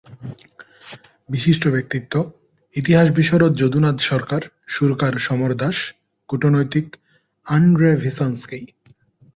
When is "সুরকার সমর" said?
4.67-5.51